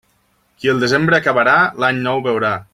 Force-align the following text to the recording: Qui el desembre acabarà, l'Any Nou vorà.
Qui 0.63 0.71
el 0.73 0.81
desembre 0.85 1.19
acabarà, 1.19 1.55
l'Any 1.85 2.05
Nou 2.09 2.27
vorà. 2.31 2.57